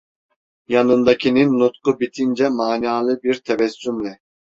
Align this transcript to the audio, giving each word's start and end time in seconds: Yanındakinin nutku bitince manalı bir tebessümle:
Yanındakinin 0.67 1.59
nutku 1.59 1.99
bitince 1.99 2.49
manalı 2.49 3.23
bir 3.23 3.35
tebessümle: 3.41 4.19